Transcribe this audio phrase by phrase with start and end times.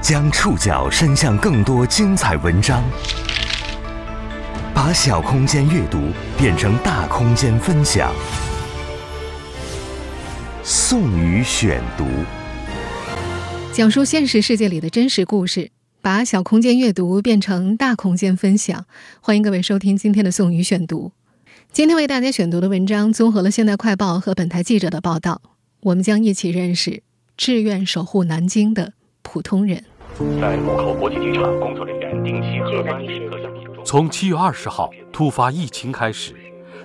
[0.00, 2.82] 将触角伸向更多精彩文章，
[4.74, 6.08] 把小空间阅读
[6.38, 8.10] 变成大空间分享。
[10.64, 12.06] 宋宇选读，
[13.74, 15.70] 讲述现实世界里的真实故事，
[16.00, 18.86] 把小空间阅读变成大空间分享。
[19.20, 21.12] 欢迎各位收听今天的宋宇选读。
[21.72, 25.42] 今天为大家选读的文章综合了《现代快报》和本台记者的报道，
[25.80, 27.02] 我们将一起认识
[27.36, 29.84] 志愿守护南京的普通人。
[30.38, 33.82] 在禄口国际机场，工作人员定期核酸检测。
[33.82, 36.34] 从七月二十号突发疫情开始，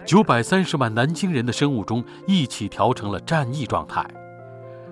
[0.05, 4.05] 九百三十万南京人的生物钟一起调成了战役状态。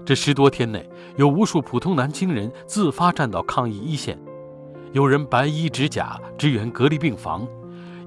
[0.06, 4.20] 这十多天内，有无数普通南京人自发站到抗疫一线，
[4.92, 7.48] 有人白衣执甲支援隔离病房，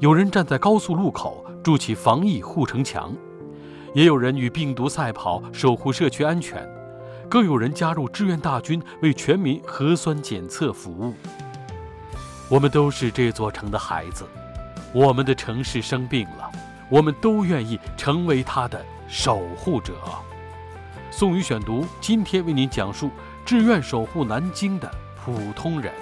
[0.01, 3.11] 有人站在高速路口筑起防疫护城墙，
[3.95, 6.76] 也有人与病毒赛跑，守护社区安全。
[7.29, 11.15] 更有人加入志愿大军，为全民核酸检测服务。
[12.49, 14.25] 我们都是这座城的孩子，
[14.93, 16.51] 我们的城市生病了，
[16.89, 19.95] 我们都愿意成为它的守护者。
[21.11, 23.11] 宋宇选读，今天为您讲述
[23.45, 24.89] 志愿守护南京的
[25.25, 25.93] 普通人。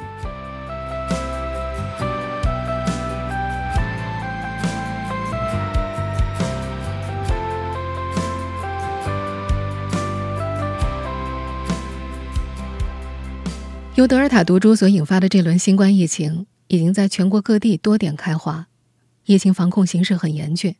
[13.94, 18.66] 由德尔塔毒株所引发的这轮新冠疫情，已经在全国各地多点开花，
[19.24, 20.74] 疫情防控形势很严峻。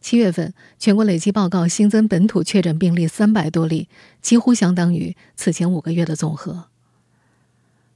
[0.00, 3.90] 七月份，全国累计报告新增本土确诊病例三百多例，
[4.22, 6.68] 几乎相当于此前五个月的总和。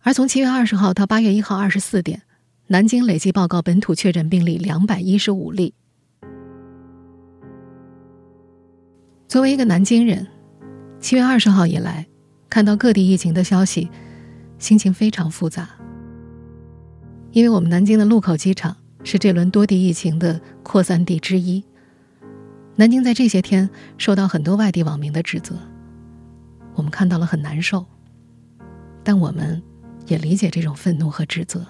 [0.03, 2.21] 而从七月二十号到八月一号二十四点，
[2.67, 5.73] 南京累计报告本土确诊病例两百一十五例。
[9.27, 10.27] 作为一个南京人，
[11.01, 12.07] 七月二十号以来，
[12.51, 13.89] 看到各地疫情的消息。
[14.63, 15.69] 心情非常复杂，
[17.33, 21.65] 因为我们南京的禄口机场是这轮多地疫情的扩散地之一。
[22.77, 23.69] 南京在这些天
[23.99, 25.57] 受到很多外地网民的指责，
[26.77, 27.85] 我们看到了很难受，
[29.03, 29.61] 但我们
[30.07, 31.67] 也理解这种愤怒和指责。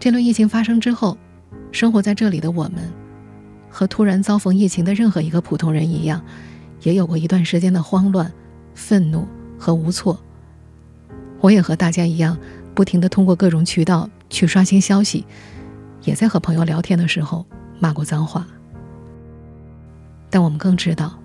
[0.00, 1.16] 这轮疫情发生之后，
[1.70, 2.92] 生活在这里的我们，
[3.70, 6.20] 和突然遭逢疫情的任何一个普通人一样，
[6.82, 8.32] 也有过一段时间的慌乱、
[8.74, 10.20] 愤怒和无措。
[11.44, 12.38] 我也和大家一样，
[12.74, 15.26] 不停的通过各种渠道去刷新消息，
[16.02, 17.44] 也在和朋友聊天的时候
[17.78, 18.46] 骂过脏话。
[20.30, 21.18] 但我们更知道，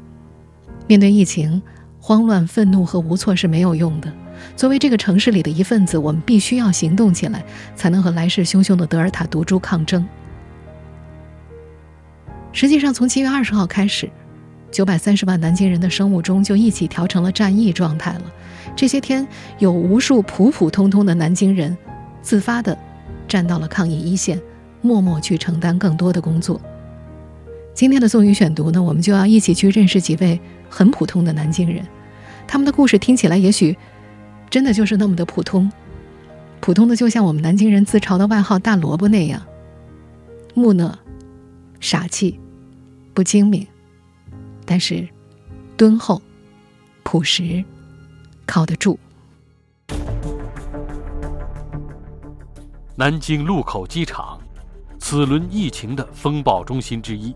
[0.87, 1.61] 面对疫情，
[2.01, 4.11] 慌乱、愤怒和无措是没有用的。
[4.57, 10.05] 作为这个城市里的一份子，我们必须要行动起来，才能和来势汹汹的德尔塔毒株抗争。
[12.51, 14.09] 实际上，从七月二十号开始。
[14.71, 18.21] 九百三十万南京人的生物钟就一起调成了战役状态了。
[18.75, 21.75] 这些天，有无数普普通通的南京人，
[22.21, 22.77] 自发的
[23.27, 24.39] 站到了抗疫一线，
[24.81, 26.61] 默默去承担更多的工作。
[27.73, 31.85] 今天的宋宇选读呢，我们就要一起去认识几位很普通的南京人，
[32.47, 33.75] 他们的故事听起来也许
[34.49, 35.71] 真的就是那么的普通，
[36.59, 39.41] 普通的就像我们南京人自嘲的外号“大萝卜”那样，
[40.53, 40.97] 木讷、
[41.79, 42.39] 傻气、
[43.13, 43.65] 不精明。
[44.71, 45.09] 但是，
[45.75, 46.21] 敦厚、
[47.01, 47.65] 朴实，
[48.45, 48.99] 靠得住。
[52.95, 54.39] 南京禄口机场，
[54.99, 57.35] 此轮疫情的风暴中心之一。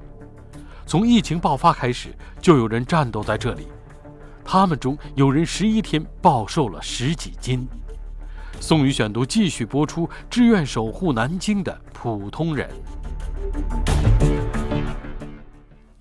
[0.86, 3.68] 从疫情爆发开始，就有人战斗在这里。
[4.46, 7.68] 他们中有人十一天暴瘦了十几斤。
[8.60, 12.70] 宋宇选读继续播出：志愿守护南京的普通人。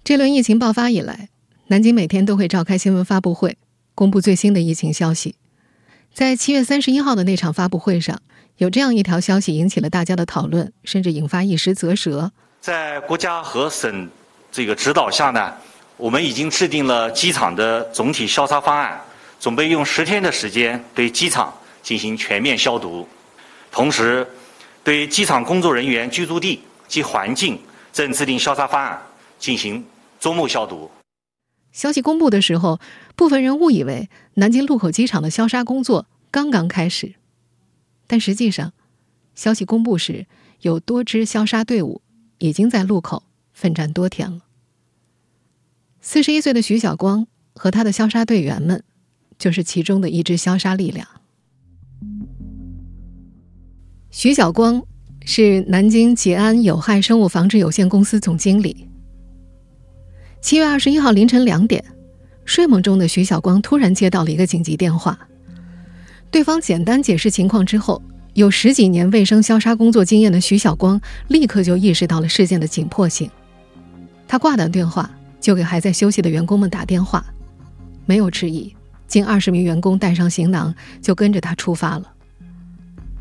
[0.04, 1.28] 这轮疫情爆发以来，
[1.68, 3.56] 南京每天都会召开新闻发布会，
[3.94, 5.36] 公布最新的疫情消息。
[6.12, 8.20] 在七月三十一号的那场发布会上，
[8.56, 12.32] 有这样一条消息引起了大家的讨论，甚至引发一时啧舌。
[12.60, 14.10] 在国家和省
[14.50, 15.54] 这个指导下呢，
[15.96, 19.00] 我们已经制定了机场的总体消杀方案，
[19.38, 23.06] 准备用十天的时间对机场进行全面消毒，
[23.70, 24.26] 同时
[24.82, 27.56] 对机场工作人员居住地及环境
[27.92, 29.00] 正制定消杀方案，
[29.38, 29.82] 进行。
[30.22, 30.88] 周末消毒。
[31.72, 32.78] 消息公布的时候，
[33.16, 37.16] 部分人误以为南京禄口机场的消杀工作刚刚开始，
[38.06, 38.72] 但实际上，
[39.34, 40.28] 消息公布时
[40.60, 42.02] 有多支消杀队伍
[42.38, 44.42] 已经在路口奋战多天了。
[46.00, 48.84] 四十一岁的徐晓光和他的消杀队员们，
[49.36, 51.08] 就是其中的一支消杀力量。
[54.12, 54.86] 徐晓光
[55.24, 58.86] 是南京捷安有害生物防治有限公司总经理。
[60.42, 61.82] 七月二十一号凌晨两点，
[62.44, 65.16] 睡梦中的徐晓光突然接到了一个紧急电话。
[66.32, 68.02] 对方简单解释情况之后，
[68.34, 73.30] 有十几年卫生消杀工作经验的徐晓光立刻就意识到了事件的紧迫性。
[74.26, 75.08] 他挂断电话，
[75.40, 77.24] 就给还在休息的员工们打电话，
[78.04, 78.74] 没有迟疑，
[79.06, 82.12] 近二十名员工带上行囊就跟着他出发了。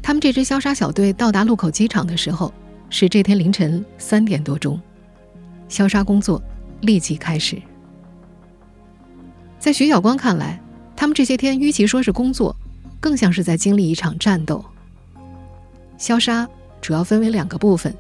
[0.02, 2.52] 他们这支消杀小队到达禄口机场的时候，
[2.90, 4.82] 是这天凌晨三点多钟，
[5.70, 6.42] 消杀工作
[6.82, 7.62] 立即开始。
[9.60, 10.60] 在徐晓光看来，
[10.96, 12.56] 他们这些天与其说是工作，
[13.00, 14.64] 更像是在经历一场战斗。
[15.98, 16.48] 消杀
[16.82, 17.94] 主要分为两个部分，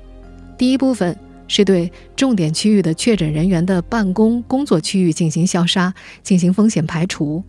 [0.58, 1.16] 第一部分
[1.48, 5.94] 是对重点区域的确诊人员的办公工作区域进行消杀，
[6.24, 7.44] 进行风险排除；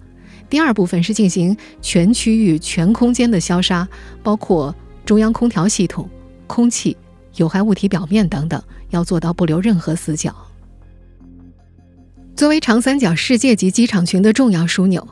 [0.50, 3.88] 第二部分是进行全区域、全空间的消杀，
[4.23, 4.75] 包括
[5.06, 6.06] 中央空调系统、
[6.46, 6.94] 空气、
[7.37, 10.34] 有害物体表面等等，要做到不留任何死角。
[12.43, 15.06] 作为长三角世界级机场群的重要枢纽，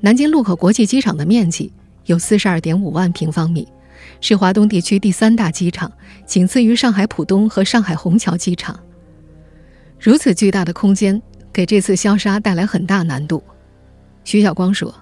[0.00, 1.72] 南京禄口国际机场的面积
[2.06, 3.68] 有四十二点五万平方米，
[4.20, 5.92] 是华东地区第三大机场，
[6.26, 8.76] 仅次于上海浦东和上海虹桥机场。
[10.00, 11.22] 如此巨大的空间，
[11.52, 13.40] 给这次消杀带来很大难度。
[14.24, 14.92] 徐晓光说：“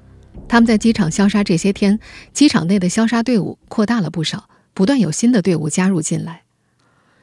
[0.47, 1.99] 他们在机场消杀这些天，
[2.35, 6.43] 机场内的消杀队伍扩大了不少，不断有新的队伍加入进来。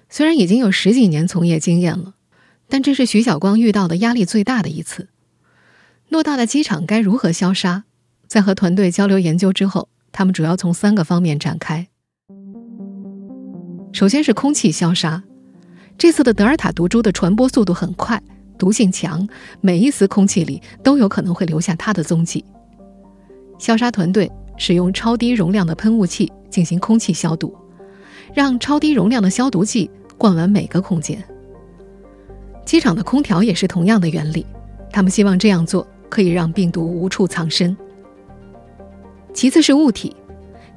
[0.09, 2.15] 虽然已经有十几年从业经验了。”
[2.71, 5.09] 但这是徐晓光遇到的压力最大的一次。
[6.09, 7.83] 偌大的机场该如何消杀？
[8.27, 11.89] 在和团队交流研究之后，他们主要从三个方面展开。
[13.91, 15.21] 首先是空气消杀。
[15.97, 18.23] 这次的德尔塔毒株的传播速度很快，
[18.57, 19.27] 毒性强，
[19.59, 22.45] 每一丝空气里都有可能会留下它的踪迹。
[23.59, 27.53] 消杀团队使用超低容量的喷雾器进行空气消毒，
[28.33, 31.21] 让超低容量的消毒剂灌完每个空间。
[32.71, 34.45] 机场的空调也是同样的原理，
[34.93, 37.75] 他们希望这样做可以让病毒无处藏身。
[39.33, 40.15] 其次是物体，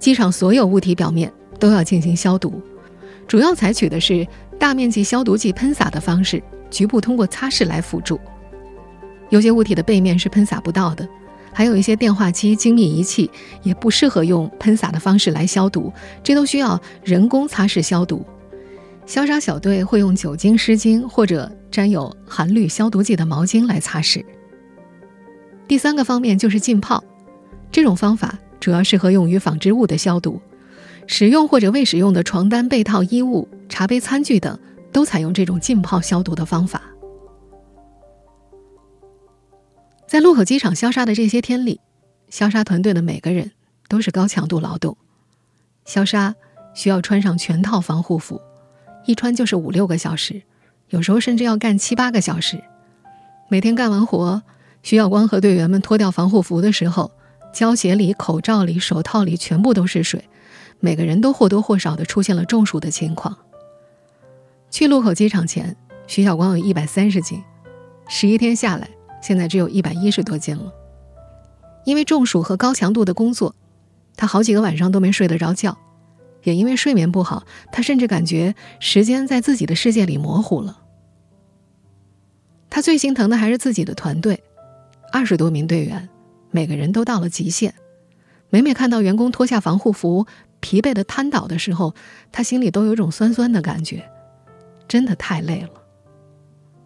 [0.00, 2.60] 机场所有物体表面都要进行消毒，
[3.28, 4.26] 主要采取的是
[4.58, 8.18] 大面积消毒剂喷洒的方式，局部通过擦拭来辅助。
[9.28, 11.08] 有些物体的背面是喷洒不到的，
[11.52, 13.30] 还有一些电话机、精密仪器
[13.62, 15.92] 也不适合用喷洒的方式来消毒，
[16.24, 18.26] 这都需要人工擦拭消毒。
[19.06, 24.24] 消杀小队会用酒精湿巾或者沾有含氯消毒剂的毛巾来擦拭。
[25.68, 27.02] 第三个方面就是浸泡，
[27.70, 30.40] 这种方法主要适合用于纺织物的消毒，
[31.06, 34.58] 使用或者未使用的床单、被套、衣物、茶杯、餐具等
[34.90, 36.82] 都采用这种浸泡消毒的方法。
[40.06, 41.80] 在禄口机场消杀的这些天里，
[42.30, 43.52] 消杀团队的每个人
[43.88, 44.96] 都是高强度劳动，
[45.84, 46.34] 消杀
[46.74, 48.40] 需要穿上全套防护服。
[49.06, 50.42] 一穿就是五六个小时，
[50.88, 52.62] 有时候甚至要干七八个小时。
[53.48, 54.42] 每天干完活，
[54.82, 57.12] 徐晓光和队员们脱掉防护服的时候，
[57.52, 60.24] 胶鞋里、口罩里、手套里全部都是水，
[60.80, 63.36] 每个人都或多或少的出现了中暑的情况。
[64.70, 67.42] 去禄口机场前，徐晓光有一百三十斤，
[68.08, 68.88] 十一天下来，
[69.22, 70.72] 现在只有一百一十多斤了。
[71.84, 73.54] 因为中暑和高强度的工作，
[74.16, 75.76] 他好几个晚上都没睡得着觉。
[76.44, 80.80] 也因为睡眠不好，他甚至感觉时间在自己的世界里模糊了。
[82.70, 84.42] 他最心疼的还是自己的团队，
[85.12, 86.08] 二十多名队员，
[86.50, 87.74] 每个人都到了极限。
[88.50, 90.26] 每每看到员工脱下防护服，
[90.60, 91.94] 疲惫的瘫倒的时候，
[92.30, 94.08] 他心里都有种酸酸的感觉，
[94.86, 95.70] 真的太累了。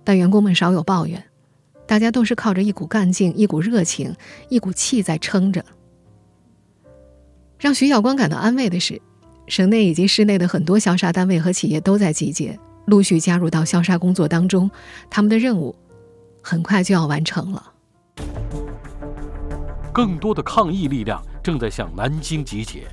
[0.05, 1.23] 但员工们少有抱怨，
[1.87, 4.15] 大家都是靠着一股干劲、一股热情、
[4.49, 5.65] 一股气在撑着。
[7.59, 9.03] 让徐晓光感到安慰的是。
[9.49, 14.71] 省内以及市内的很多消杀单位和企业都在集结，陆续加入到消杀工作当中。
[15.09, 15.75] 他们的任务
[16.43, 17.73] 很快就要完成了。
[19.93, 22.87] 更多的抗疫力量正在向南京集结，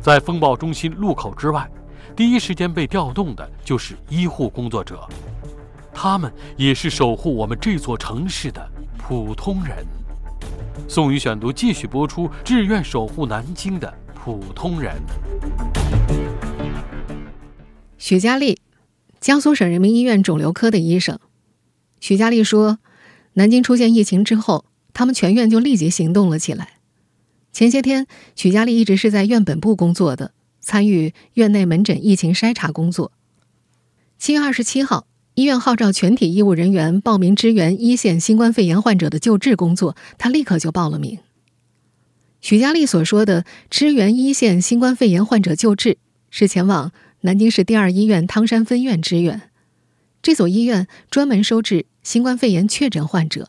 [0.00, 1.68] 在风暴中心路口之外，
[2.14, 5.08] 第一时间被调动的就是医护工作者，
[5.92, 9.84] 他们也是守护我们这座城市的普通人。
[10.86, 13.92] 宋宇选读继续播出：志愿守护南京的。
[14.24, 14.94] 普通人，
[18.04, 18.58] 许佳丽，
[19.20, 21.20] 江苏省人民医院肿瘤科的医生。
[22.00, 22.80] 许佳丽说
[23.34, 26.80] ：“南京出现疫情之后，他们全院就立即行动了起来。
[27.52, 33.12] 前些天，许佳丽一直是在院本部工作的，参与院内门诊疫情筛查工作。
[34.18, 35.06] 七月二十七号，
[35.36, 41.20] 医院号召全体医务人员报名支援一线新冠肺炎患者的救治工作，他立刻就报了名。”
[42.42, 45.98] 许佳丽所说的支援一线新冠肺炎患者救治，
[46.30, 46.90] 是前往
[47.24, 49.42] 南京市第二医院汤山分院支援。
[50.22, 53.48] 这所医院专门收治新冠肺炎确诊患者，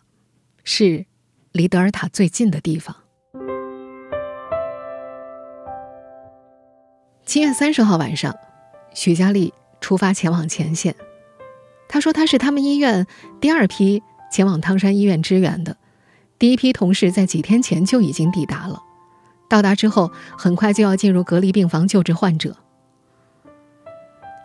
[0.63, 1.07] 是
[1.51, 2.95] 离德尔塔最近的地方。
[7.25, 8.35] 七月三十号晚上，
[8.93, 9.51] 许佳丽
[9.81, 10.95] 出发前往前线。
[11.87, 13.07] 她说：“她是他们医院
[13.41, 15.77] 第二批前往汤山医院支援的，
[16.37, 18.83] 第一批同事在几天前就已经抵达了。
[19.49, 22.57] 到达之后，很快就要进入隔离病房救治患者。”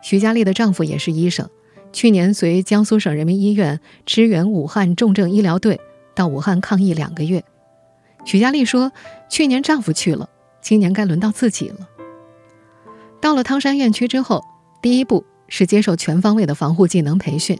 [0.02, 1.49] 徐佳丽的丈夫也是医生，
[1.93, 5.81] 去年随江苏省人民医院支援武汉重症医疗队
[6.14, 7.45] 到武汉抗疫两个月。
[8.25, 8.93] 徐佳丽说
[9.28, 10.28] ：“去年丈夫去了，
[10.61, 11.88] 今年该轮到自己了。”
[13.21, 14.45] 到了汤山院区之后，
[14.81, 17.59] 第一步是接受全方位的防护技能培训。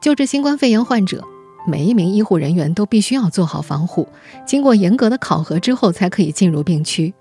[0.00, 1.24] 救治新冠肺炎患者，
[1.66, 4.08] 每一名医护人员都必须要做好防护，
[4.44, 7.14] 经过严格的考核之后才可以进入病区。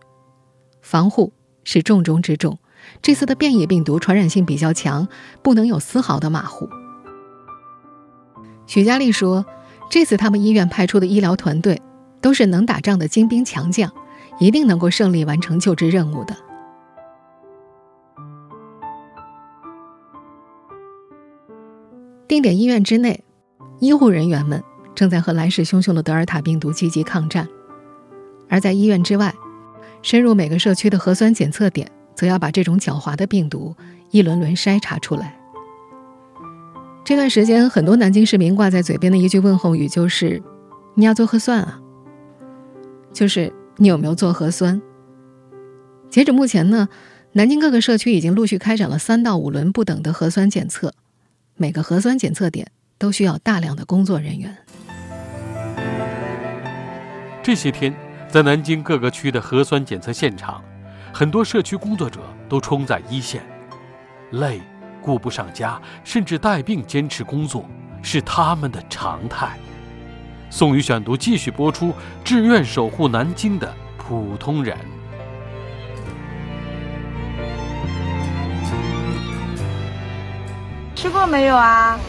[0.81, 1.31] 防护
[1.63, 2.57] 是重中之重。
[3.01, 5.07] 这次的变异病毒传染性比较强，
[5.41, 6.69] 不能有丝毫的马虎。
[8.67, 9.45] 许佳丽说
[9.89, 11.81] ：“这次他们医院派出的医疗团队
[12.21, 13.91] 都是能打仗的精兵强将，
[14.39, 16.35] 一定能够胜利完成救治任务的。”
[22.27, 23.23] 定点医院之内，
[23.79, 24.63] 医护人员们
[24.95, 27.45] 正在和来势汹汹的德尔塔病毒积极抗战；
[28.47, 29.35] 而在医院之外，
[30.01, 31.91] 深入每个社区的核酸检测点。
[32.15, 33.75] 则要把这种狡猾的病毒
[34.09, 35.37] 一轮轮筛查出来。
[37.03, 40.41] 这段时间，很多南京市民挂在嘴边的一句问候语就是
[40.95, 41.79] ：“你要做核酸啊？”
[43.11, 44.81] 就是你有没有做核酸？
[46.09, 46.87] 截止目前呢，
[47.33, 50.93] 南京各个社区已经陆续开展了三到五轮不等的核酸检测，
[51.55, 54.55] 每个核酸检测点都需要大量的工作人员。
[57.41, 57.93] 这些天，
[58.29, 60.61] 在南京各个区的核酸检测现场。
[61.13, 63.43] 很多社区工作者都冲在一线，
[64.31, 64.61] 累，
[65.01, 67.65] 顾不上家，甚至带病坚持工作，
[68.01, 69.57] 是他们的常态。
[70.49, 74.77] 宋宇选读继续播出：志愿守护南京的普通人。
[80.95, 81.99] 吃过没有啊？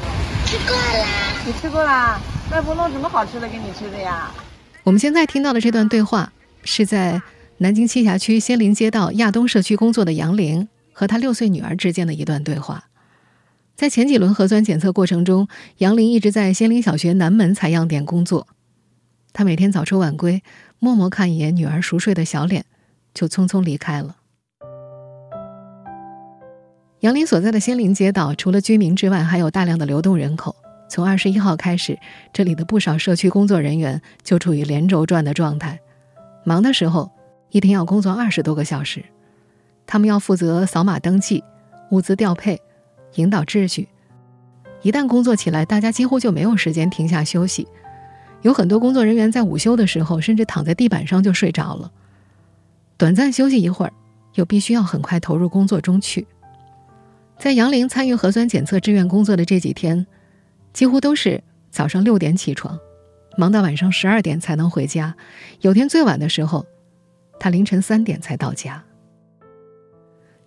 [0.46, 1.06] 吃过啦。
[1.44, 2.20] 你吃过啦？
[2.52, 4.30] 外婆弄什么好吃的给你吃的呀？
[4.84, 6.32] 我们现在听到的这段对话
[6.62, 7.20] 是在。
[7.62, 12.86] 南京栖霞区仙林街道亚东社区工作的杨玲和她六岁女儿之间的一段对话，
[13.76, 15.46] 在前几轮核酸检测过程中，
[15.78, 18.48] 杨玲一直在仙林小学南门采样点工作。
[19.32, 20.42] 她每天早出晚归，
[20.80, 22.64] 默默看一眼女儿熟睡的小脸，
[23.14, 24.16] 就匆匆离开了。
[26.98, 30.56] 杨林所在的仙林街道，除了居民之外，还有大量的流动人口。
[30.88, 31.96] 从二十一号开始，
[32.32, 35.78] 这里的不少社区工作人员就处于连轴转的状态，
[36.44, 37.08] 忙的时候。
[37.52, 39.04] 一天要工作二十多个小时，
[39.86, 41.44] 他们要负责扫码登记、
[41.90, 42.58] 物资调配、
[43.16, 43.88] 引导秩序。
[44.80, 47.68] 一旦工作起来，大家几乎就没有时间停下休息。
[48.40, 51.92] 有很多工作人员在午休的时候，甚至躺在地板上就睡着了。
[52.96, 53.92] 短暂休息一会儿，
[54.34, 56.26] 又必须要很快投入工作中去。
[57.38, 60.06] 在杨凌参与核酸检测志愿工作的这几天，
[60.72, 62.78] 几乎都是早上六点起床，
[63.36, 65.14] 忙到晚上十二点才能回家。
[65.60, 66.64] 有天最晚的时候。
[67.42, 68.84] 他凌晨三点才到家，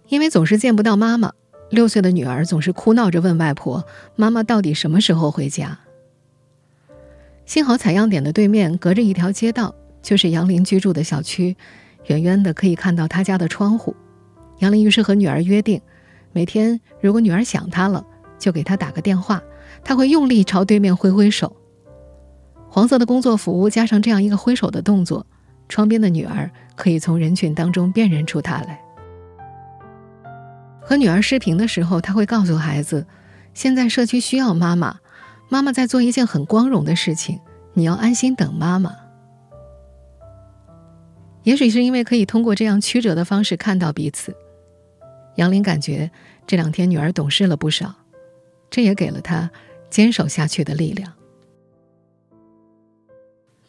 [0.08, 1.34] 因为总是见不到妈妈，
[1.70, 3.84] 六岁的女儿总是哭闹着问外婆
[4.16, 5.78] ：“妈妈到底什么时候回家？”
[7.46, 11.58] 幸好采样点的对面隔着一条街道，就是杨林居住的小区，
[12.06, 13.94] 远远的可以看到他家的窗户。
[14.60, 15.82] 杨林于是和女儿约定，
[16.32, 18.06] 每天如果女儿想他了，
[18.40, 19.44] 就给他打个电话，
[19.84, 21.58] 他会用力朝对面挥挥手。
[22.70, 25.28] 黄色的工作服加上这样一个挥手的动作。
[25.68, 28.82] 窗边的女儿可以从人群当中辨认出他来。
[30.82, 33.08] 和女儿视频的时候，他会告诉孩子
[33.56, 35.00] ：“现在社区需要妈妈，
[35.50, 37.40] 妈妈在做一件很光荣的事情，
[37.74, 38.96] 你要安心等妈妈。”
[41.42, 44.36] 也许是因为可以通过这样曲折的方式看到彼此，
[45.36, 46.12] 杨林感觉
[46.46, 47.96] 这两天女儿懂事了不少，
[48.70, 49.50] 这也给了他
[49.90, 51.12] 坚守下去的力量。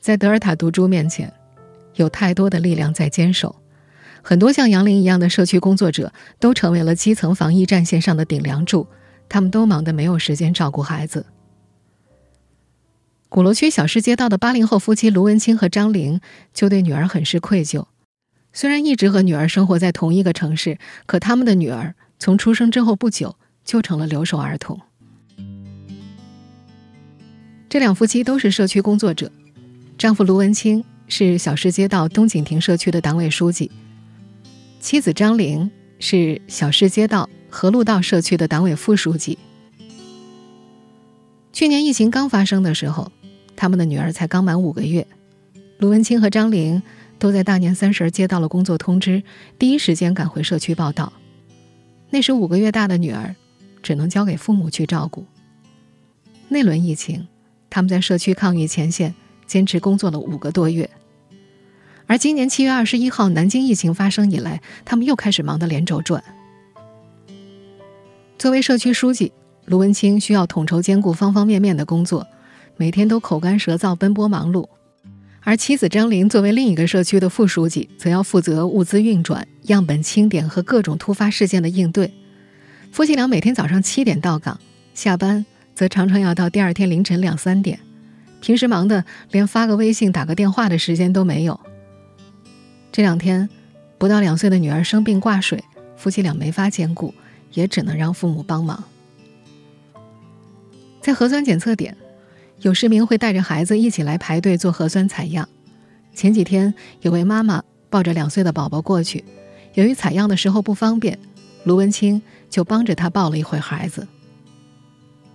[0.00, 1.32] 在德尔塔毒株面前。
[1.96, 3.56] 有太多的力量在坚守，
[4.22, 8.86] 很多像杨林一样的社区工作者都成为了基层防疫战线上的顶梁柱，
[9.28, 11.26] 他们都忙得没有时间照顾孩子。
[13.28, 16.20] 鼓楼区小市街道的八零后夫妻卢文清和张玲
[16.54, 17.86] 就对女儿很是愧疚，
[18.52, 24.80] 虽然一直和女儿生活在同一个城市，可他们的女儿从出生之后不久就成了留守儿童。
[27.68, 29.30] 这两夫妻都是社区工作者，
[29.98, 30.84] 丈夫卢文清。
[31.08, 33.70] 是小市街道东景亭社区的党委书记，
[34.80, 35.70] 妻子张玲
[36.00, 39.38] 是小市街道河路道社区的党委副书记。
[41.52, 43.10] 去年疫情刚发生的时候，
[43.54, 45.06] 他们的女儿才刚满五个月，
[45.78, 46.82] 卢文清和张玲
[47.18, 49.22] 都在大年三十接到了工作通知，
[49.58, 51.12] 第一时间赶回社区报道。
[52.10, 53.34] 那时五个月大的女儿，
[53.82, 55.24] 只能交给父母去照顾。
[56.48, 57.26] 那轮疫情，
[57.70, 59.14] 他们在社区抗疫前线
[59.46, 60.88] 坚持工作了五个多月。
[62.06, 66.22] 而今年七月二十一号，南京疫情发生以来，他们又开始忙得连轴转。
[68.38, 69.32] 作为社区书记，
[69.64, 72.26] 卢文清需要统筹兼顾方方面面的工作，
[72.76, 74.68] 每天都口干舌燥，奔波忙碌。
[75.40, 82.12] 而妻子张玲作为另一个社区的副书记，则要负责物资运转、样本清点和各种突发事件的应对。
[82.92, 84.60] 夫妻俩每天早上七点到岗，
[84.92, 87.78] 下班则常常要到第二天凌晨两三点，
[88.40, 91.58] 平时忙得连发个微信、打个电话的时间都没有。
[92.92, 93.48] 这两天，
[93.98, 95.62] 不到两岁的女儿生病挂水，
[95.96, 97.12] 夫妻俩没法兼顾，
[97.52, 98.84] 也只能让父母帮忙。
[101.00, 101.96] 在核酸检测点，
[102.60, 105.48] 有市民会带着孩子一起来排队做核酸采样。
[106.14, 109.24] 前几天，有位妈妈抱着两岁的宝宝过去，
[109.74, 111.18] 由于采样的时候不方便，
[111.64, 114.06] 卢文清就帮着他抱了一会孩子。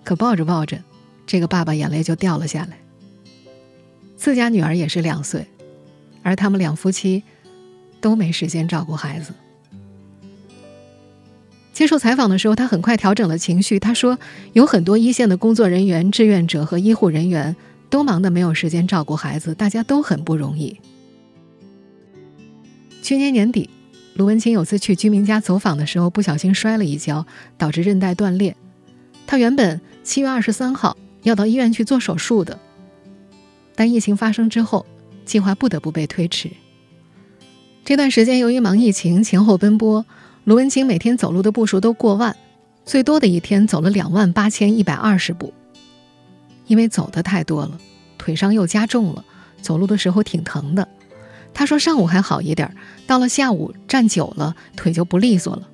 [0.03, 0.81] 可抱着抱着，
[1.27, 2.77] 这个爸爸眼泪就掉了下来。
[4.22, 5.48] 自家女儿也是两岁，
[6.22, 7.24] 而他们两夫妻。
[8.01, 9.32] 都没时间照顾孩子。
[11.72, 13.80] 接受采访的时候，他很快调整了情绪。
[13.80, 14.18] 他说
[14.54, 17.56] ：“有很多一线的工作人员、志愿者和医护人员
[17.92, 20.80] 都忙得没有时间照顾孩子，大家都很不容易。”
[23.04, 23.70] 去年年底，
[24.16, 28.56] 卢文清有次去居民家走访的时候，不小心摔了一跤，导致韧带断裂。
[29.28, 32.58] 他原本七月二十三号要到医院去做手术的，
[33.75, 34.86] 但疫情发生之后，
[35.25, 36.50] 计划不得不被推迟。
[37.84, 40.06] 这段时间，由于忙疫情，前后奔波，
[40.44, 42.36] 卢文清每天走路的步数都过万，
[42.86, 45.54] 最多的一天走了两万八千一百二十步。
[46.68, 47.78] 因为走的太多了，
[48.18, 49.25] 腿伤又加重了，
[49.62, 50.88] 走路的时候挺疼的。
[51.54, 52.74] 他说上午还好一点，
[53.08, 55.67] 到了下午站久了腿就不利索了。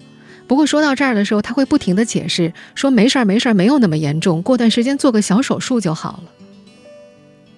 [0.47, 6.31] 不过说到这儿的时候，他会不停的解释说没事儿没事儿，没有那么严重，过段时间做个小手术就好了。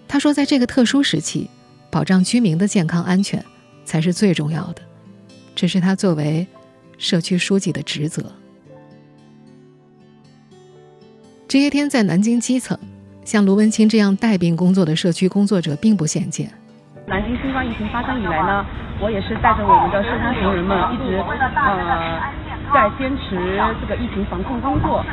[0.09, 1.49] 他说在这个特殊时期，
[1.89, 3.41] 保障居民的健康安全。
[3.85, 4.83] 才是最重要的，
[5.55, 6.45] 这是他作为
[6.99, 8.23] 社区书记的职责。
[11.47, 12.77] 这些天在南京基层，
[13.25, 16.53] 像卢文清这样带病工作的社区工作者并不鲜见。
[17.07, 18.63] 南京新冠疫情发生以来呢，
[19.01, 22.21] 我也是带着我们的社区同仁们一直呃
[22.71, 25.03] 在坚持这个疫情防控工作。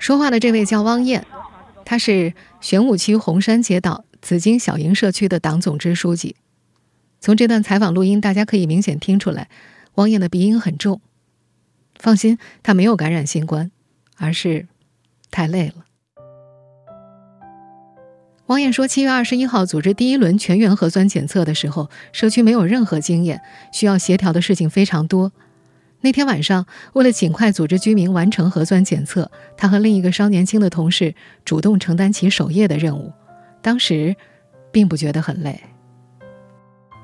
[0.00, 1.24] 说话的这位叫汪燕，
[1.84, 6.36] 她是玄武区红山街道紫金小营社区的党总支书记。
[7.20, 9.48] 从这段采访录音，大家可以明显听出来，
[9.96, 11.00] 汪燕的鼻音很重。
[11.98, 13.70] 放心，她没有感染新冠，
[14.16, 14.68] 而是
[15.30, 15.84] 太累了。
[18.46, 23.40] 汪燕说：“七月二十一号组织第一轮全员核酸检测的时候，社区没有任何经验，
[23.72, 25.32] 需要协调的事情非常多。
[26.00, 33.12] 那天晚上，为了尽快组织居民完成核酸检测，他和另一个稍年轻的同事主动承担起守夜的任务。
[33.62, 34.14] 当时，
[34.70, 35.58] 并不觉得很累。”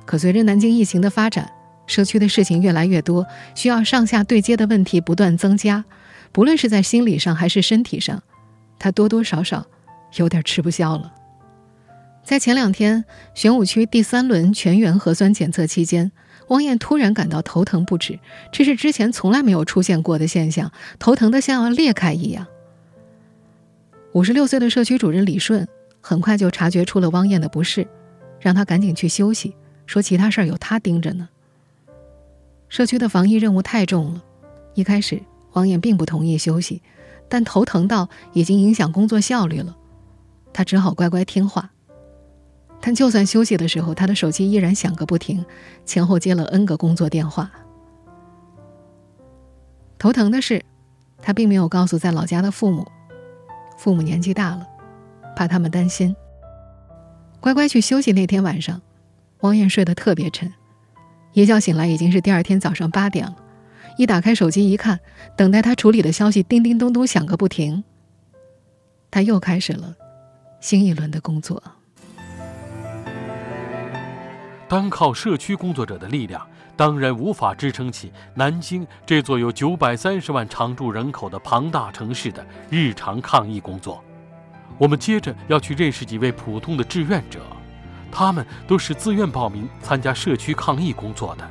[0.05, 1.51] 可随着南京疫情的发展，
[1.87, 5.85] 社区的事情越来越多，需要上下对接的问题不断增加，
[6.33, 8.23] 不论是在心理上还是身体上，
[8.79, 9.67] 他多多少少
[10.17, 11.15] 有点吃不消了。
[12.23, 16.13] 在前两天玄武区第三轮全员核酸检测期间，
[16.49, 18.19] 汪燕突然感到头疼不止，
[18.53, 22.47] 这是之前从来没有出现过的现象，头疼的像要裂开一样。
[24.13, 25.67] 五十六岁的社区主任李顺
[26.01, 27.87] 很快就察觉出了汪燕的不适，
[28.41, 29.55] 让她赶紧去休息。
[29.87, 31.29] 说其他事儿有他盯着呢。
[32.69, 34.23] 社区的防疫任务太重了，
[34.75, 36.83] 一开始汪燕并不同意休息，
[37.29, 39.75] 但头疼到已经影响工作效率了，
[40.53, 41.71] 他只好乖乖听话。
[42.81, 45.45] 但就算休息的时候，他的手机依然响个不停，
[45.87, 47.51] 前后接了 N 个工作电话。
[49.99, 50.63] 头疼的是，
[51.23, 52.87] 他并没有告诉在老家的父母，
[53.79, 54.69] 父母年纪大了，
[55.39, 56.17] 怕他们担心。
[57.39, 58.83] 乖乖去休息那天晚上。
[59.43, 60.53] 汪燕睡得特别沉，
[61.33, 63.37] 一觉醒来已经是第二天早上八点了。
[63.97, 64.99] 一打开手机一看，
[65.37, 67.85] 等待他处理的消息叮叮咚咚响个不停。
[69.13, 69.95] 他又开始了
[70.61, 71.63] 新一轮的工作。
[74.67, 76.45] 单靠社区工作者的力量，
[76.77, 84.03] 当然无法支撑起南京这座有九百三十万常住人口的庞大城市的日常抗疫工作。
[84.77, 87.41] 我们接着要去认识几位普通的志愿者。
[88.11, 91.49] 他们都是自愿报名参加社区抗疫工作的，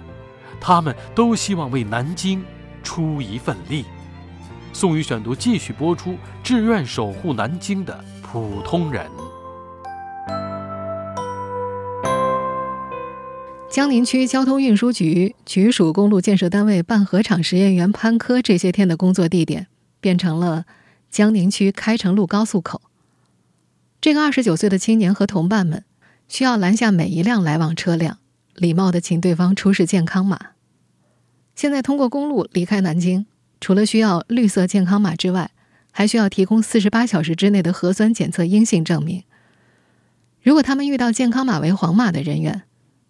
[0.60, 2.44] 他们都希望为南京
[2.84, 3.86] 出一份力。
[4.74, 9.06] 宋宇选读继续播出：志愿守护南京的普通人。
[13.70, 19.68] 江宁区交通运输局局属公路建设单位办河厂实验员潘科这些天的工作地点
[20.00, 20.66] 变成了
[21.12, 22.82] 江宁区开城路高速口。
[24.00, 25.84] 这个二十九岁的青年和同伴们
[26.28, 28.20] 需要拦下每一辆来往车辆，
[28.56, 30.40] 礼貌地请对方出示健康码。
[31.56, 33.26] 现在通过公路离开南京，
[33.60, 35.50] 除了需要绿色健康码之外，
[35.92, 39.24] 还需要提供四十八小时之内的核酸检测阴性证明。
[40.44, 42.64] 如果他们遇到健康码为黄码的人员，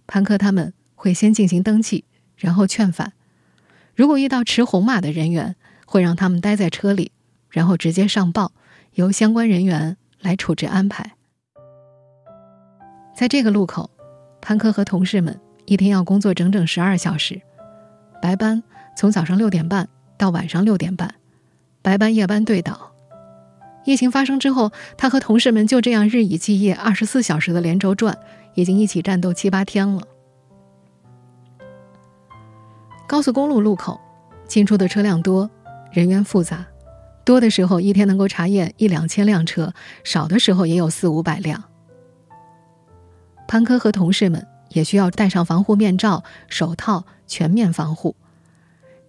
[0.08, 2.06] 潘科他们会先进行登记，
[2.38, 3.10] 然后劝返；
[3.94, 7.12] 如果遇到持红码的人员，会让他们待在车里，
[7.50, 8.54] 然后直接上报，
[8.94, 11.14] 由相关人员来处置安排。
[13.16, 13.90] 在这个路口，
[14.42, 17.42] 潘科和同事们一天要工作整整十二小时，
[18.22, 18.62] 白班
[18.96, 21.16] 从早上六点半到晚上六点半，
[21.82, 22.92] 白班夜班对倒。
[23.86, 28.18] 疫情发生之后，他和同事们就这样日以继夜、二十四小时的连轴转。
[28.58, 30.02] 已经一起战斗七八天了。
[33.08, 34.02] 高速公路路口
[34.48, 35.48] 进出的车辆多，
[35.92, 36.66] 人员复杂，
[37.28, 39.74] 多的时候一天能够查验一两千辆车，
[40.06, 41.62] 少的时候也有四五百辆。
[43.50, 48.16] 潘科和同事们也需要戴上防护面罩、手套，全面防护。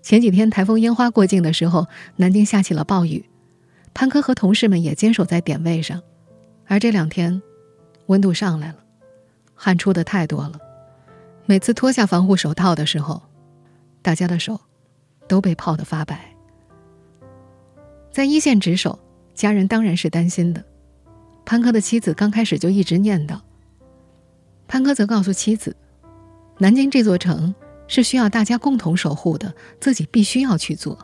[0.03, 3.25] 前几天台风烟花过境的时候，南京下起了暴雨，
[3.95, 6.03] 潘科和同事们也坚守在点位上，
[6.67, 7.41] 而这两天
[8.07, 8.79] 温度上来了。
[9.55, 10.59] 汗出的太多了，
[11.47, 13.23] 每次脱下防护手套的时候，
[14.03, 14.61] 大家的手
[15.29, 16.35] 都被泡得发白。
[18.19, 18.99] 在一线值守，
[19.33, 20.65] 家人当然是担心的。
[21.45, 23.39] 潘科的妻子刚开始就一直念叨。
[24.67, 25.77] 潘科则告诉妻子，
[26.59, 27.55] 南京这座城
[27.87, 30.99] 是需要大家共同守护的，自己必须要去做。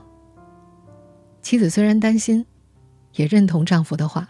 [1.41, 2.45] 妻子虽然担心，
[3.13, 4.29] 也认同丈夫的话。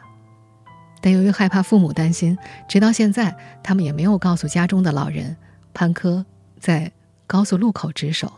[1.00, 2.36] 但由于害怕父母担心，
[2.68, 5.34] 直到现在，他们也没有告诉家中的老人，
[5.72, 6.26] 潘科
[6.60, 6.92] 在
[7.26, 8.30] 高速路口值守。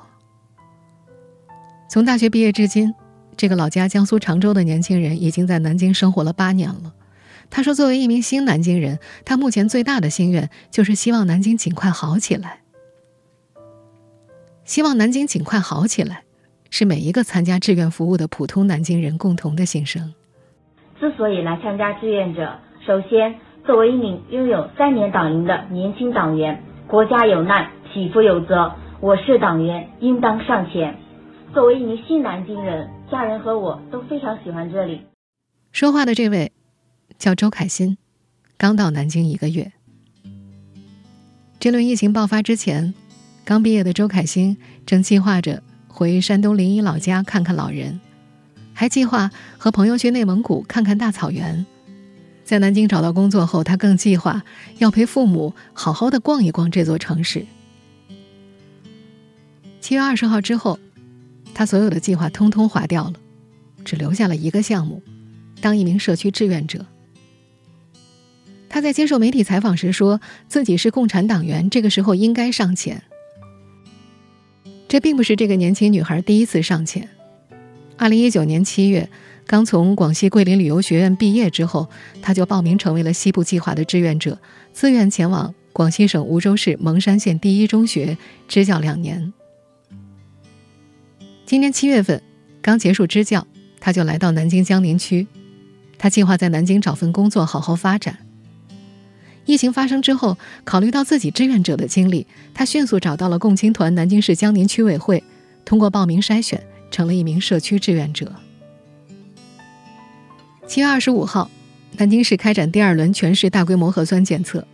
[1.88, 2.94] 从大学毕业至今，
[3.36, 6.94] 这个老家江苏常州的年轻人已经在南京生活了八年了。
[7.50, 12.60] 他说：“作为一名新南京人，他目前最大的心愿就是希望南京尽快好起来。
[14.64, 16.24] 希望南京尽快好起来，
[16.70, 20.14] 是每一个参加志愿服务的普通南京人共同的心声。”
[20.98, 30.96] 之所以来参加志愿者，首先作为一名拥有三年党龄的年轻党员，国家有难，匹夫有责，我是党员，应当上前。
[31.52, 35.00] 作为一名新南京人，家人和我都非常喜欢这里。
[35.72, 36.52] 说话的这位
[37.18, 37.96] 叫周凯欣，
[38.56, 39.72] 刚到南京一个月。
[41.60, 42.94] 这轮疫情爆发之前，
[43.44, 48.00] 刚毕业的周凯欣正计划着回山东临沂老家看看老人。
[48.74, 51.64] 还计划和朋友去内蒙古看看大草原，
[52.44, 54.42] 在南京找到工作后，他更计划
[54.78, 57.46] 要陪父母好好的逛一逛这座城市。
[59.80, 60.78] 七月二十号之后，
[61.58, 63.14] 他所有的计划通通划掉了，
[63.82, 65.02] 只留下了一个项目：
[65.62, 66.84] 当一名社区志愿者。
[68.68, 73.02] 他在接受媒体采访时说自己是共产党员，这个时候应该上前。
[74.86, 77.08] 这并不是这个年轻女孩第一次上前。
[77.96, 79.08] 二零一九年七月，
[79.46, 81.88] 刚从广西桂林旅游学院毕业之后，
[82.20, 84.38] 她就报名成为了西部计划的志愿者，
[84.74, 89.32] 自愿前往广西省梧州市蒙山县第一中学支教两年。
[91.46, 92.20] 今年七月份，
[92.60, 93.46] 刚结束支教，
[93.80, 95.26] 他就来到南京江宁区，
[95.96, 98.18] 他计划在南京找份工作，好好发展。
[99.44, 105.22] 疫情发生之后，考虑到自己志愿者的经历，他迅速找到了共青团南京市江宁区委会，
[105.64, 106.60] 通过报名筛选。
[106.88, 108.32] 成了一名社区志愿者。
[110.68, 111.50] 七月二十五号，
[111.98, 114.66] 南京市开展第二轮全市大规模核酸检测。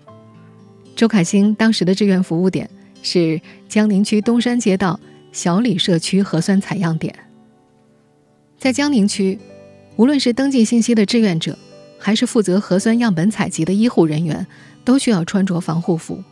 [0.94, 2.68] 周凯兴当时的志愿服务点
[3.02, 5.00] 是江宁区东山街道
[5.32, 7.14] 小李社区核酸采样点。
[8.58, 9.38] 在江宁区，
[9.96, 11.58] 无论是登记信息的志愿者，
[11.98, 14.46] 还是负责核酸样本采集的医护人员，
[14.84, 16.22] 都需要穿着防护服。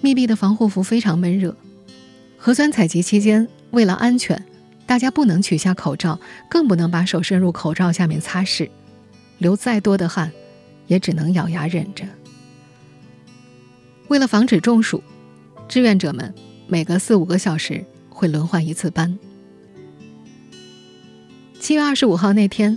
[0.00, 1.56] 密闭的防护服非常闷热，
[2.36, 3.48] 核酸采集期间。
[3.72, 4.44] 为了安全，
[4.86, 8.68] 大家不能取下口罩，更不能把手伸入口罩下面擦拭，
[9.38, 10.30] 流再多的汗，
[10.86, 12.04] 也只能咬牙忍着。
[14.08, 15.02] 为了防止中暑，
[15.68, 16.32] 志愿者们
[16.68, 19.18] 每隔四五个小时会轮换一次班。
[21.60, 22.76] 七月二十五号那天，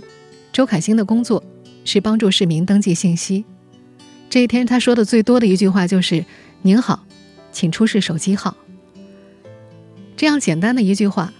[0.52, 1.42] 周凯欣的工作
[1.84, 3.44] 是帮助市民登记信息。
[4.28, 6.24] 这一天，他说的最多的一句话就是
[6.62, 7.04] ：“您好，
[7.50, 8.56] 请出示手机号。”
[10.16, 11.32] 这样简单的一句话，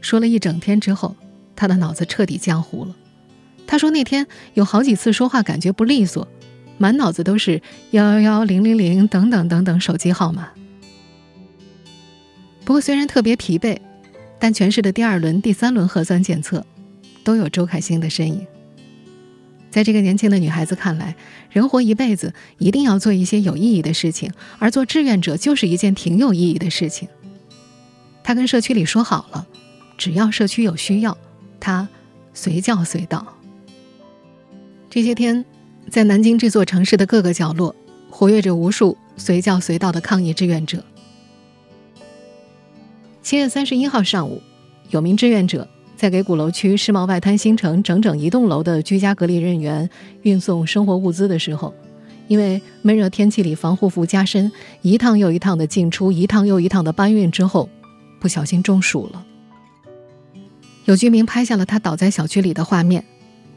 [0.00, 1.14] 说了一整天之后，
[1.54, 2.96] 他的脑子彻底浆糊了。
[3.66, 6.26] 他说那天有好几次说话感觉不利索，
[6.78, 10.48] 满脑子都是幺幺幺零零零等等等等手机号码。
[12.68, 13.78] 不过虽然特别疲惫，
[14.38, 16.66] 但全市的第二轮、第三轮核酸检测
[17.24, 18.46] 都有周凯欣的身影。
[19.70, 21.16] 在这个年轻的女孩子看来，
[21.50, 27.08] 人活一辈子一定要做一些有意义的事情，而做志愿者就是一件挺有意义的事情。
[28.22, 29.46] 她跟社区里说好了，
[29.96, 31.16] 只要社区有需要，
[31.58, 31.88] 她
[32.34, 33.34] 随叫随到。
[34.90, 35.42] 这些天，
[35.88, 37.74] 在南京这座城市的各个角落，
[38.10, 40.84] 活跃着无数随叫随到的抗疫志愿者。
[43.28, 44.40] 七月三十一号上午，
[44.88, 45.68] 有名志愿者。
[45.94, 49.90] 在给鼓楼区世贸外滩新城整整一栋楼的居家隔离人员
[50.22, 51.74] 运送生活物资的时候，
[52.26, 57.68] 因为闷热天气里防护服加深，一趟又一趟的进出，一趟又一趟的搬运之后，
[58.18, 59.26] 不小心中暑了。
[60.86, 63.04] 有居民拍下了他倒在小区里的画面，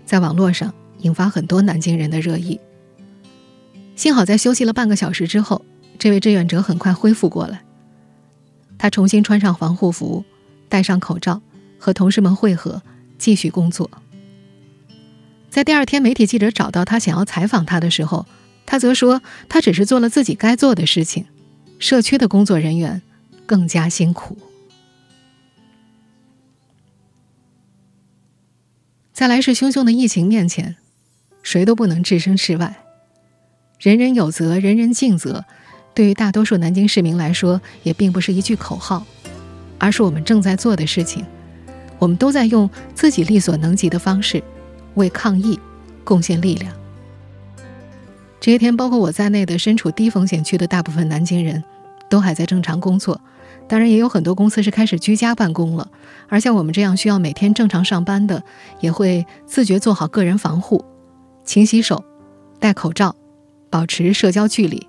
[0.04, 2.60] 在网络上引发很多南京人的热议。
[3.96, 5.64] 幸好在休息了半个小时之后，
[5.98, 7.62] 这位志愿者很快恢复过来。
[8.82, 10.26] 他重新穿上防护服，
[10.68, 11.40] 戴上口罩。
[11.78, 12.82] 和同事们会合，
[13.20, 13.90] 继续工作。
[15.52, 18.26] 在第二天，媒体记者找到他，想要采访他的时候，
[18.66, 21.28] 他则说：“他只是做了自己该做的事情，
[21.78, 23.04] 社区的工作人员
[23.46, 24.36] 更加辛苦。”
[29.14, 30.76] 在来势汹汹的疫情面前，
[31.44, 32.84] 谁都不能置身事外。
[33.80, 35.46] 人人有责，人人尽责，
[35.94, 39.06] 对于大多数南京市民来说，也并不是一句口号，
[39.78, 41.26] 而是我们正在做的事情。
[42.00, 44.42] 我们都在用自己力所能及的方式，
[44.96, 45.60] 为抗疫
[46.04, 46.74] 贡献力量。
[48.40, 51.64] 这些天，包括我在内的身处低风险区的大部分南京人，
[52.10, 53.22] 都还在正常工作。
[53.68, 55.88] 当然，也有很多公司是开始居家办公了。
[56.28, 58.44] 而像我们这样需要每天正常上班的，
[58.80, 60.84] 也会自觉做好个人防护，
[61.46, 62.04] 勤洗手，
[62.60, 63.16] 戴口罩，
[63.70, 64.88] 保持社交距离。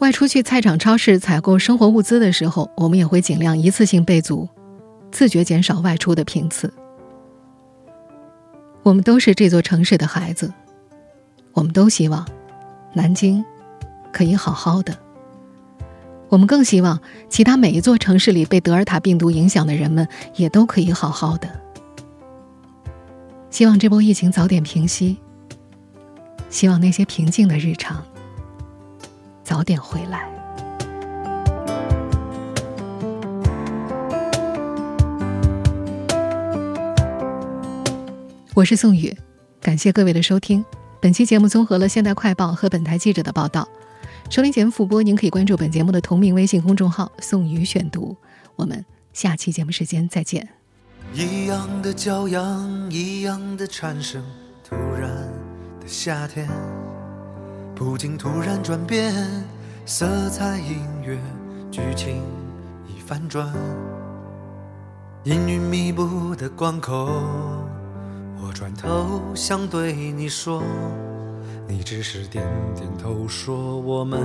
[0.00, 4.48] 外出去菜场、超市采购生活物资的时候，我们也会尽量一次性备足。
[5.12, 6.72] 自觉减少外出的频次。
[8.82, 10.50] 我们都是这座城市的孩子，
[11.52, 12.26] 我们都希望
[12.94, 13.44] 南京
[14.10, 14.96] 可以好好的。
[16.30, 21.50] 我们更希望其他每一座城市里被德尔塔病毒影响的人们也都可以好好的。
[23.50, 25.18] 希望这波疫情早点平息，
[26.48, 28.02] 希望那些平静的日常
[29.50, 30.30] 早点回来。
[38.54, 39.12] 我是宋宇，
[39.60, 40.64] 感谢各位的收听。
[41.00, 43.68] 本期节目综合了《现代快报》和本台记者的报道。
[44.30, 48.16] 收听节目复播，您可以关注本节目的同名微信公众号“宋宇选读”。
[48.54, 50.48] 我们下期节目时间再见。
[51.12, 54.24] 一样的骄阳，一样的蝉声，
[54.62, 55.10] 突然
[55.80, 56.48] 的夏天，
[57.80, 59.10] 不禁突然转变，
[59.86, 61.16] 色彩、音乐、
[61.70, 62.22] 剧情
[62.86, 63.50] 已反转，
[65.24, 67.06] 阴云密布的关口。
[68.38, 70.62] 我转头想对你说，
[71.66, 74.20] 你只是点点头，说我们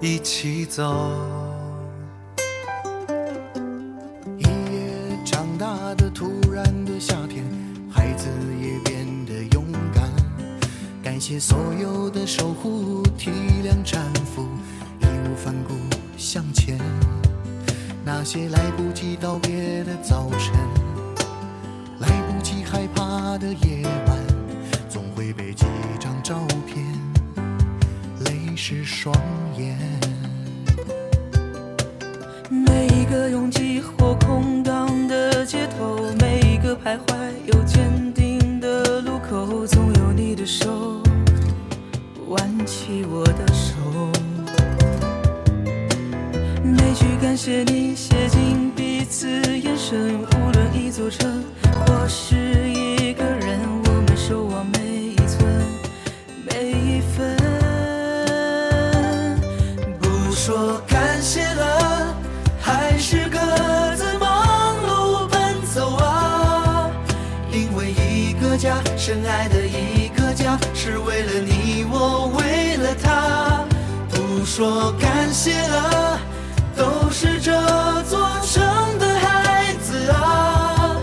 [0.00, 0.92] 一起走。
[11.32, 13.30] 谢所有的守护，体
[13.64, 14.42] 谅搀扶，
[15.00, 15.72] 义无反顾
[16.18, 16.78] 向前。
[18.04, 20.52] 那些来不及道别的早晨。
[22.00, 24.18] 来不及害怕的夜晚，
[24.90, 25.64] 总会被几
[25.98, 26.84] 张照片
[28.26, 29.16] 泪湿双
[29.56, 29.78] 眼。
[32.50, 33.30] 每一个
[47.32, 51.42] 感谢你写进彼此眼神，无论一座城。
[51.86, 52.36] 或是
[52.68, 55.42] 一个人，我们守望每一寸
[56.44, 57.34] 每一分。
[59.98, 62.14] 不说感谢了，
[62.60, 63.38] 还是各
[63.96, 66.90] 自忙碌奔走啊。
[67.50, 73.64] 因为一个家，深爱的一个家，是为了你我，为了他。
[74.10, 76.11] 不说感谢了，
[76.82, 77.52] 都是这
[78.10, 78.60] 座城
[78.98, 80.96] 的孩子啊。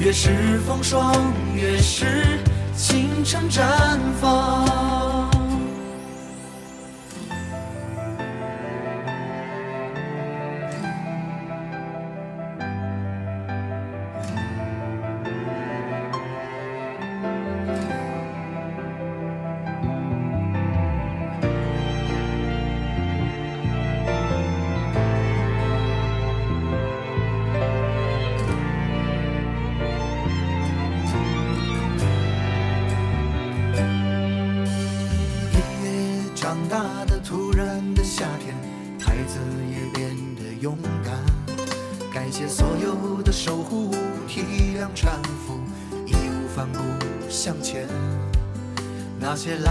[0.00, 1.14] 越是风霜，
[1.54, 2.40] 越是
[2.74, 3.60] 青春绽
[4.20, 5.27] 放。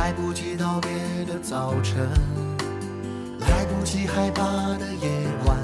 [0.07, 0.89] 来不及道别
[1.25, 2.07] 的早晨，
[3.41, 4.41] 来不及害怕
[4.77, 5.09] 的夜
[5.45, 5.57] 晚，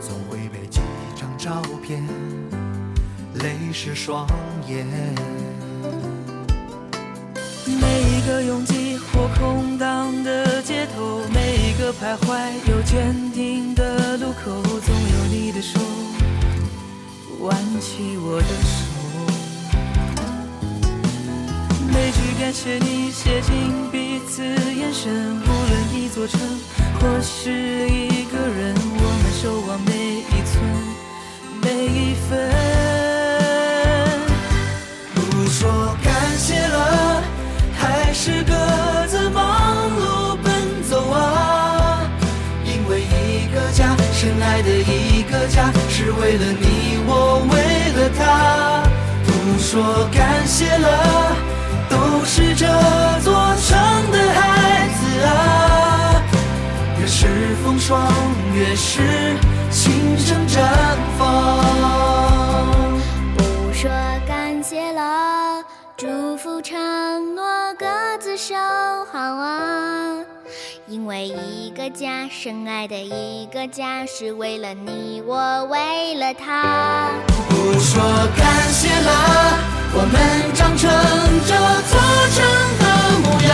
[0.00, 0.80] 总会被几
[1.16, 2.00] 张照片
[3.42, 4.24] 泪湿双
[4.68, 4.86] 眼。
[7.66, 15.80] 每一个拥挤或空荡的街头，每一个徘徊又坚定的路口，总有你的手
[17.40, 18.92] 挽起我的手。
[21.92, 22.10] 每
[22.42, 26.40] 感谢你写进彼此眼神，无论一座城
[26.98, 27.52] 或是
[27.88, 29.92] 一个人，我们守望每
[30.26, 30.60] 一寸
[31.62, 32.50] 每一分。
[35.14, 37.22] 不说感谢了，
[37.78, 42.02] 还是各自忙碌奔走啊。
[42.64, 47.54] 因为一个家，深爱的一个家，是为了你我，为
[48.02, 48.82] 了他。
[49.24, 51.36] 不说感谢了，
[52.34, 52.66] 是这
[53.20, 53.78] 座城
[54.10, 56.22] 的孩子啊。
[56.98, 57.28] 越是
[57.62, 58.10] 风霜，
[58.54, 59.36] 越是
[59.70, 60.62] 心生绽
[61.18, 61.62] 放。
[63.36, 63.90] 不说
[64.26, 65.62] 感谢了，
[65.94, 67.44] 祝福承诺
[67.78, 67.86] 各
[68.18, 68.54] 自守
[69.12, 70.16] 好啊。
[70.88, 77.10] 因为一个家，深爱的一个家，是为了你我，为了他。
[77.48, 78.02] 不说
[78.36, 79.10] 感谢了，
[79.94, 80.90] 我们长成
[81.46, 81.54] 这
[81.88, 81.98] 座
[82.34, 82.44] 城
[82.78, 82.84] 的
[83.22, 83.50] 模样。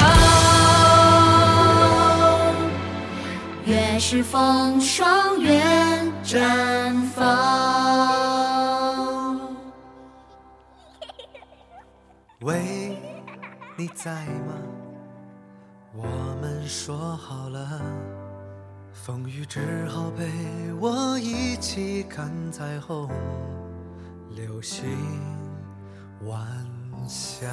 [3.67, 5.63] 越是风霜，越
[6.25, 7.19] 绽放。
[12.41, 12.97] 喂，
[13.77, 14.55] 你在吗？
[16.01, 16.05] 我
[16.41, 17.83] 们说好了，
[18.93, 23.11] 风雨之后陪我一起看彩虹，
[24.31, 24.87] 流星
[26.23, 26.47] 晚
[27.09, 27.49] 霞。